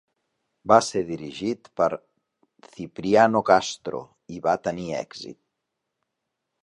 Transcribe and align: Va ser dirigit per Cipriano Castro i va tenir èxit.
Va 0.71 0.77
ser 0.85 1.01
dirigit 1.09 1.69
per 1.81 1.89
Cipriano 2.71 3.43
Castro 3.53 4.01
i 4.39 4.43
va 4.49 4.57
tenir 4.69 4.89
èxit. 5.05 5.41